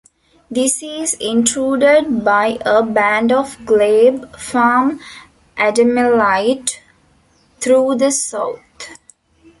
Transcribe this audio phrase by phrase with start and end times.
[0.49, 4.99] This is intruded by a band of Glebe Farm
[5.55, 6.79] Adamellite
[7.59, 8.61] through the south.